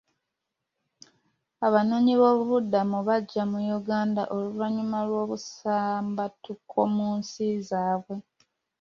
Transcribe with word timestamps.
Abanoonyiboobubudamu 1.65 2.97
bajja 3.07 3.43
mu 3.51 3.59
Uganda 3.79 4.21
oluvannyuma 4.35 4.99
lw'obusambattuko 5.07 6.77
mu 6.95 7.07
nsi 7.17 7.45
zaabwe. 7.67 8.15